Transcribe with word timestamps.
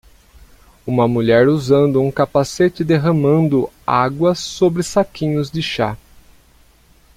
Uma 0.83 1.07
mulher 1.07 1.47
usando 1.47 2.01
um 2.01 2.09
capacete 2.11 2.83
derramando 2.83 3.69
água 3.85 4.33
sobre 4.33 4.81
saquinhos 4.81 5.51
de 5.51 5.61
chá. 5.61 5.95